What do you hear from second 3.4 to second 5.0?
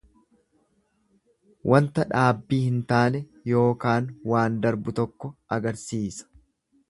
yookaan waan darbu